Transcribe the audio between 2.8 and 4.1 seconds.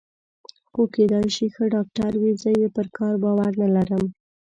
کار باور نه لرم.